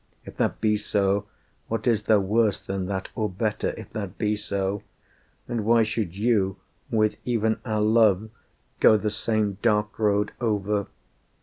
If 0.25 0.35
that 0.37 0.59
be 0.59 0.77
so, 0.77 1.27
what 1.67 1.85
is 1.85 2.01
there 2.01 2.19
worse 2.19 2.57
than 2.59 2.87
that 2.87 3.09
Or 3.13 3.29
better 3.29 3.69
if 3.77 3.93
that 3.93 4.17
be 4.17 4.35
so? 4.35 4.81
And 5.47 5.63
why 5.63 5.83
should 5.83 6.15
you, 6.15 6.57
With 6.89 7.17
even 7.23 7.59
our 7.65 7.81
love, 7.81 8.31
go 8.79 8.97
the 8.97 9.11
same 9.11 9.59
dark 9.61 9.99
road 9.99 10.31
over?" 10.41 10.87